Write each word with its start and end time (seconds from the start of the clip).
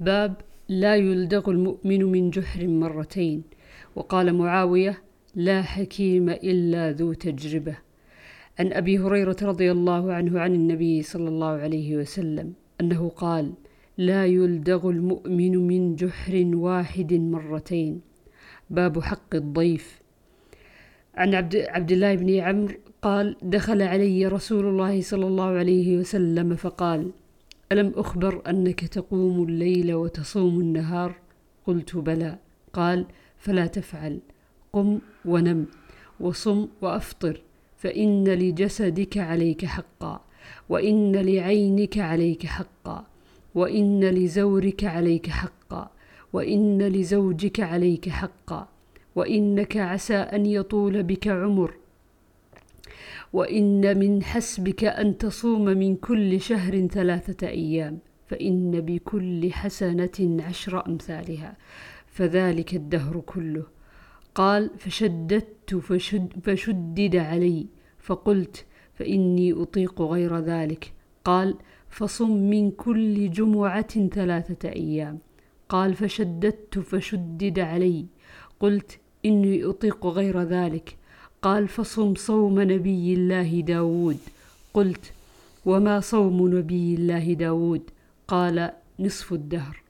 باب 0.00 0.34
لا 0.68 0.96
يلدغ 0.96 1.50
المؤمن 1.50 2.04
من 2.04 2.30
جحر 2.30 2.66
مرتين. 2.66 3.42
وقال 3.96 4.34
معاوية 4.34 5.02
لا 5.34 5.62
حكيم 5.62 6.30
إلا 6.30 6.92
ذو 6.92 7.12
تجربة. 7.12 7.76
عن 8.58 8.72
أبي 8.72 8.98
هريرة 8.98 9.36
رضي 9.42 9.72
الله 9.72 10.12
عنه 10.12 10.40
عن 10.40 10.54
النبي 10.54 11.02
صلى 11.02 11.28
الله 11.28 11.46
عليه 11.46 11.96
وسلم 11.96 12.52
أنه 12.80 13.08
قال 13.08 13.52
لا 13.98 14.26
يلدغ 14.26 14.90
المؤمن 14.90 15.56
من 15.56 15.96
جحر 15.96 16.50
واحد 16.54 17.12
مرتين. 17.12 18.00
باب 18.70 19.00
حق 19.00 19.34
الضيف. 19.34 20.00
عن 21.14 21.34
عبد, 21.34 21.56
عبد 21.56 21.92
الله 21.92 22.14
بن 22.14 22.38
عمرو 22.38 22.74
قال 23.02 23.36
دخل 23.42 23.82
علي 23.82 24.26
رسول 24.26 24.66
الله 24.66 25.00
صلى 25.00 25.26
الله 25.26 25.44
عليه 25.44 25.98
وسلم 25.98 26.54
فقال 26.54 27.10
ألم 27.72 27.92
أخبر 27.96 28.42
أنك 28.46 28.80
تقوم 28.80 29.44
الليل 29.44 29.94
وتصوم 29.94 30.60
النهار؟ 30.60 31.14
قلت 31.66 31.96
بلى. 31.96 32.38
قال 32.72 33.06
فلا 33.38 33.66
تفعل. 33.66 34.18
قم 34.72 34.98
ونم 35.24 35.66
وصم 36.20 36.68
وأفطر 36.82 37.42
فإن 37.76 38.24
لجسدك 38.28 39.18
عليك 39.18 39.64
حقا 39.64 40.20
وإن 40.68 41.16
لعينك 41.16 41.98
عليك 41.98 42.46
حقا 42.46 43.06
وإن 43.54 44.04
لزورك 44.04 44.84
عليك 44.84 45.30
حقا 45.30 45.90
وإن 46.32 46.82
لزوجك 46.82 47.60
عليك 47.60 48.08
حقا 48.08 48.68
وإنك 49.16 49.76
عسى 49.76 50.16
أن 50.16 50.46
يطول 50.46 51.02
بك 51.02 51.28
عمر. 51.28 51.74
وإن 53.32 53.98
من 53.98 54.22
حسبك 54.22 54.84
أن 54.84 55.18
تصوم 55.18 55.64
من 55.64 55.96
كل 55.96 56.40
شهر 56.40 56.86
ثلاثة 56.86 57.48
أيام 57.48 57.98
فإن 58.26 58.80
بكل 58.80 59.52
حسنة 59.52 60.42
عشر 60.42 60.86
أمثالها 60.86 61.56
فذلك 62.06 62.74
الدهر 62.74 63.20
كله. 63.20 63.64
قال 64.34 64.70
فشددت 64.78 65.74
فشد 65.74 66.32
فشدد 66.42 67.16
علي 67.16 67.66
فقلت 67.98 68.66
فإني 68.94 69.52
أطيق 69.52 70.02
غير 70.02 70.38
ذلك. 70.38 70.92
قال 71.24 71.56
فصم 71.88 72.36
من 72.50 72.70
كل 72.70 73.30
جمعة 73.30 74.08
ثلاثة 74.08 74.68
أيام. 74.68 75.18
قال 75.68 75.94
فشددت 75.94 76.78
فشدد 76.78 77.58
علي 77.58 78.06
قلت 78.60 78.98
إني 79.24 79.64
أطيق 79.64 80.06
غير 80.06 80.42
ذلك. 80.42 80.96
قال 81.44 81.68
فصم 81.68 82.14
صوم 82.14 82.60
نبي 82.60 83.14
الله 83.14 83.60
داود. 83.60 84.16
قلت 84.74 85.12
وما 85.66 86.00
صوم 86.00 86.58
نبي 86.58 86.94
الله 86.94 87.32
داود؟ 87.32 87.82
قال 88.28 88.70
نصف 89.00 89.32
الدهر. 89.32 89.82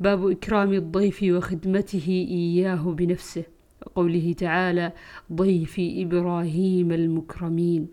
باب 0.00 0.30
إكرام 0.30 0.72
الضيف 0.72 1.22
وخدمته 1.22 2.26
إياه 2.30 2.94
بنفسه. 2.98 3.44
وقوله 3.86 4.34
تعالى 4.38 4.92
ضيف 5.32 5.76
إبراهيم 5.78 6.92
المكرمين. 6.92 7.88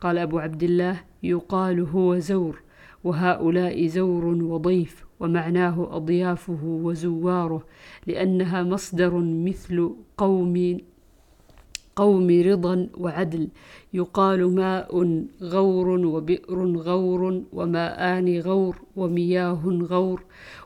قال 0.00 0.18
أبو 0.18 0.38
عبد 0.38 0.62
الله 0.62 1.00
يقال 1.22 1.80
هو 1.80 2.18
زور 2.18 2.62
وهؤلاء 3.04 3.86
زور 3.86 4.24
وضيف 4.24 5.04
ومعناه 5.20 5.96
أضيافه 5.96 6.58
وزواره 6.64 7.62
لأنها 8.06 8.62
مصدر 8.62 9.14
مثل 9.18 9.90
قوم 10.16 10.78
قوم 11.96 12.42
رضا 12.42 12.88
وعدل. 12.98 13.48
يقال 13.94 14.54
ماء 14.54 15.24
غور 15.42 15.88
وبئر 15.88 16.58
غور 16.76 17.42
وماءان 17.52 18.40
غور 18.40 18.76
ومياه 18.96 19.62
غور. 19.82 20.22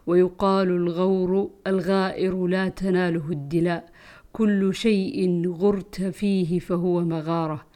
ويقال 0.06 0.68
الغور 0.68 1.50
الغائر 1.66 2.46
لا 2.46 2.68
تناله 2.68 3.30
الدلاء. 3.30 3.90
كل 4.32 4.74
شيء 4.74 5.46
غرت 5.48 6.02
فيه 6.02 6.58
فهو 6.58 7.00
مغارة. 7.00 7.66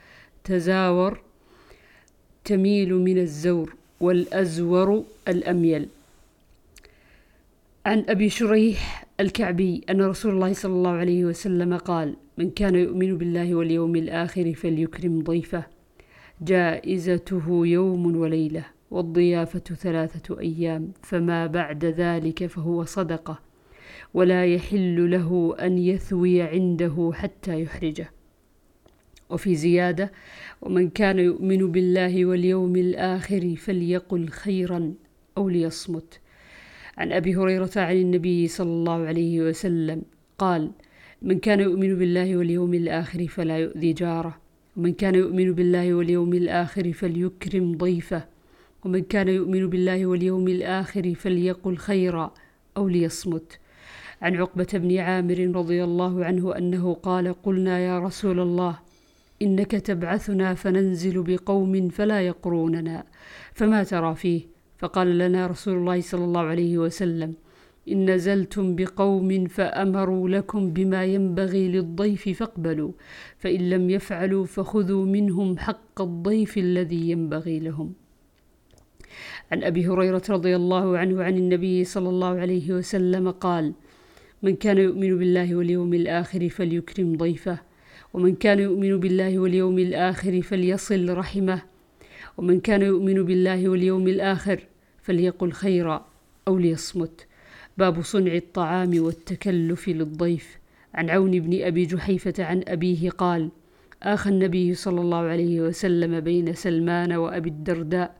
تزاور 0.44 1.20
تميل 2.44 2.94
من 2.94 3.18
الزور 3.18 3.74
والأزور 4.00 5.04
الأميل. 5.28 5.88
عن 7.86 8.04
أبي 8.08 8.28
شريح 8.28 9.06
الكعبي 9.20 9.84
أن 9.90 10.02
رسول 10.02 10.32
الله 10.34 10.52
صلى 10.52 10.72
الله 10.72 10.90
عليه 10.90 11.24
وسلم 11.24 11.76
قال 11.76 12.16
من 12.38 12.50
كان 12.50 12.74
يؤمن 12.74 13.18
بالله 13.18 13.54
واليوم 13.54 13.96
الآخر 13.96 14.54
فليكرم 14.54 15.22
ضيفه. 15.22 15.66
جائزته 16.42 17.66
يوم 17.66 18.16
وليلة 18.16 18.64
والضيافة 18.90 19.60
ثلاثة 19.60 20.40
أيام 20.40 20.92
فما 21.02 21.46
بعد 21.46 21.84
ذلك 21.84 22.46
فهو 22.46 22.84
صدقة 22.84 23.40
ولا 24.14 24.46
يحل 24.46 25.10
له 25.10 25.56
أن 25.60 25.78
يثوي 25.78 26.42
عنده 26.42 27.12
حتى 27.14 27.62
يحرجه. 27.62 28.10
وفي 29.30 29.54
زيادة 29.54 30.12
ومن 30.62 30.90
كان 30.90 31.18
يؤمن 31.18 31.72
بالله 31.72 32.24
واليوم 32.24 32.76
الآخر 32.76 33.54
فليقل 33.56 34.28
خيرا 34.28 34.94
أو 35.38 35.48
ليصمت. 35.48 36.20
عن 36.96 37.12
أبي 37.12 37.36
هريرة 37.36 37.70
عن 37.76 37.96
النبي 37.96 38.48
صلى 38.48 38.70
الله 38.70 39.06
عليه 39.06 39.40
وسلم 39.42 40.02
قال 40.38 40.70
من 41.24 41.38
كان 41.38 41.60
يؤمن 41.60 41.98
بالله 41.98 42.36
واليوم 42.36 42.74
الآخر 42.74 43.26
فلا 43.26 43.58
يؤذي 43.58 43.92
جاره. 43.92 44.36
ومن 44.76 44.92
كان 44.92 45.14
يؤمن 45.14 45.52
بالله 45.52 45.94
واليوم 45.94 46.32
الآخر 46.34 46.92
فليكرم 46.92 47.76
ضيفه. 47.76 48.24
ومن 48.84 49.02
كان 49.02 49.28
يؤمن 49.28 49.70
بالله 49.70 50.06
واليوم 50.06 50.48
الآخر 50.48 51.14
فليقل 51.14 51.76
خيرا 51.76 52.34
أو 52.76 52.88
ليصمت. 52.88 53.58
عن 54.22 54.36
عقبة 54.36 54.66
بن 54.74 54.98
عامر 54.98 55.52
رضي 55.54 55.84
الله 55.84 56.24
عنه 56.24 56.58
أنه 56.58 56.94
قال 56.94 57.42
قلنا 57.42 57.78
يا 57.78 57.98
رسول 57.98 58.40
الله 58.40 58.78
إنك 59.42 59.70
تبعثنا 59.70 60.54
فننزل 60.54 61.22
بقوم 61.22 61.88
فلا 61.88 62.20
يقروننا 62.20 63.04
فما 63.54 63.84
ترى 63.84 64.14
فيه؟ 64.14 64.40
فقال 64.78 65.18
لنا 65.18 65.46
رسول 65.46 65.74
الله 65.74 66.00
صلى 66.00 66.24
الله 66.24 66.40
عليه 66.40 66.78
وسلم 66.78 67.34
إن 67.88 68.10
نزلتم 68.10 68.76
بقوم 68.76 69.46
فأمروا 69.46 70.28
لكم 70.28 70.72
بما 70.72 71.04
ينبغي 71.04 71.68
للضيف 71.68 72.28
فاقبلوا 72.28 72.92
فإن 73.38 73.70
لم 73.70 73.90
يفعلوا 73.90 74.44
فخذوا 74.44 75.06
منهم 75.06 75.58
حق 75.58 76.00
الضيف 76.00 76.58
الذي 76.58 77.10
ينبغي 77.10 77.58
لهم. 77.60 77.92
عن 79.52 79.64
أبي 79.64 79.88
هريرة 79.88 80.22
رضي 80.30 80.56
الله 80.56 80.98
عنه 80.98 81.22
عن 81.22 81.36
النبي 81.36 81.84
صلى 81.84 82.08
الله 82.08 82.40
عليه 82.40 82.72
وسلم 82.72 83.30
قال 83.30 83.72
من 84.42 84.56
كان 84.56 84.78
يؤمن 84.78 85.18
بالله 85.18 85.56
واليوم 85.56 85.94
الآخر 85.94 86.48
فليكرم 86.48 87.16
ضيفه 87.16 87.58
ومن 88.14 88.34
كان 88.34 88.58
يؤمن 88.58 89.00
بالله 89.00 89.38
واليوم 89.38 89.78
الآخر 89.78 90.42
فليصل 90.42 91.16
رحمه 91.16 91.62
ومن 92.36 92.60
كان 92.60 92.82
يؤمن 92.82 93.22
بالله 93.22 93.68
واليوم 93.68 94.08
الآخر 94.08 94.60
فليقل 95.02 95.52
خيرا 95.52 96.06
أو 96.48 96.58
ليصمت 96.58 97.26
باب 97.78 98.02
صنع 98.02 98.34
الطعام 98.34 98.90
والتكلف 98.98 99.88
للضيف. 99.88 100.58
عن 100.94 101.10
عون 101.10 101.30
بن 101.30 101.62
أبي 101.62 101.86
جحيفة 101.86 102.44
عن 102.44 102.64
أبيه 102.68 103.10
قال 103.10 103.50
آخى 104.02 104.30
النبي 104.30 104.74
صلى 104.74 105.00
الله 105.00 105.18
عليه 105.18 105.60
وسلم 105.60 106.20
بين 106.20 106.54
سلمان 106.54 107.12
وأبي 107.12 107.48
الدرداء 107.48 108.14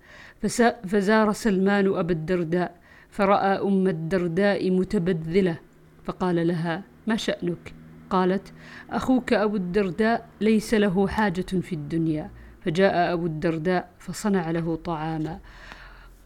فزار 0.87 1.32
سلمان 1.32 1.87
أبا 1.87 2.12
الدرداء 2.12 2.81
فرأى 3.10 3.62
أم 3.62 3.88
الدرداء 3.88 4.70
متبذلة 4.70 5.59
فقال 6.04 6.47
لها 6.47 6.82
ما 7.06 7.16
شأنك؟ 7.16 7.75
قالت 8.10 8.53
أخوك 8.91 9.32
أبو 9.32 9.56
الدرداء 9.56 10.28
ليس 10.41 10.75
له 10.75 11.06
حاجة 11.09 11.60
في 11.60 11.72
الدنيا. 11.72 12.31
فجاء 12.60 13.12
أبو 13.12 13.26
الدرداء 13.26 13.91
فصنع 13.98 14.50
له 14.50 14.76
طعاما. 14.76 15.38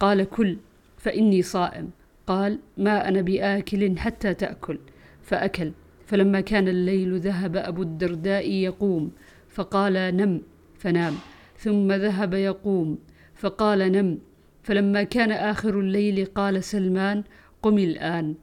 قال 0.00 0.24
كل 0.24 0.56
فإني 0.98 1.42
صائم. 1.42 1.90
قال 2.28 2.58
ما 2.76 3.08
أنا 3.08 3.20
بآكل 3.20 3.98
حتى 3.98 4.34
تأكل. 4.34 4.78
فأكل. 5.22 5.72
فلما 6.06 6.40
كان 6.40 6.68
الليل 6.68 7.18
ذهب 7.18 7.56
أبو 7.56 7.82
الدرداء 7.82 8.50
يقوم 8.50 9.10
فقال 9.48 10.16
نم. 10.16 10.42
فنام. 10.78 11.14
ثم 11.58 11.92
ذهب 11.92 12.34
يقوم 12.34 12.98
فقال 13.34 13.92
نم. 13.92 14.18
فلما 14.62 15.02
كان 15.02 15.32
آخر 15.32 15.80
الليل 15.80 16.24
قال 16.24 16.64
سلمان 16.64 17.24
قم 17.62 17.78
الآن. 17.78 18.34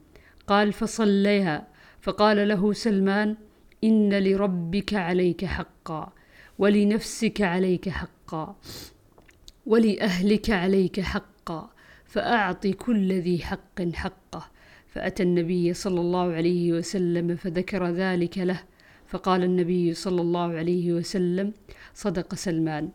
قال 0.46 0.72
فصليها. 0.72 1.66
فقال 2.00 2.48
له 2.48 2.72
سلمان 2.72 3.36
إن 3.84 4.18
لربك 4.18 4.94
عليك 4.94 5.44
حقا 5.44 6.12
ولنفسك 6.58 7.40
عليك 7.40 7.88
حقا 7.88 8.56
ولأهلك 9.66 10.50
عليك 10.50 11.00
حقا. 11.00 11.75
فأعط 12.06 12.66
كل 12.66 13.12
ذي 13.12 13.38
حق 13.38 13.82
حقه. 13.94 14.50
فأتى 14.88 15.22
النبي 15.22 15.74
صلى 15.74 16.00
الله 16.00 16.32
عليه 16.32 16.72
وسلم 16.72 17.36
فذكر 17.36 17.86
ذلك 17.86 18.38
له. 18.38 18.60
فقال 19.06 19.44
النبي 19.44 19.94
صلى 19.94 20.20
الله 20.20 20.52
عليه 20.52 20.92
وسلم 20.92 21.52
صدق 21.94 22.34
سلمان. 22.34 22.90